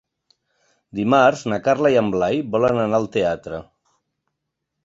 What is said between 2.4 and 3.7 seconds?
volen anar al teatre.